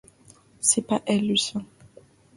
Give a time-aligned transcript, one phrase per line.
[0.61, 1.63] C’est pas elle, Lucien.